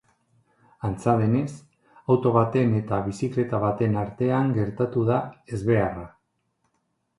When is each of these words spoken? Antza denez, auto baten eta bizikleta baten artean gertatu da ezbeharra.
Antza 0.87 1.13
denez, 1.19 1.51
auto 2.13 2.31
baten 2.37 2.73
eta 2.79 3.03
bizikleta 3.09 3.61
baten 3.67 4.01
artean 4.07 4.57
gertatu 4.59 5.07
da 5.13 5.21
ezbeharra. 5.59 6.11